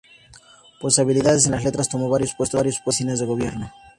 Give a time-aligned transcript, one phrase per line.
[0.79, 3.71] Por sus habilidades en las letras, tomó varios puestos en oficinas de gobierno.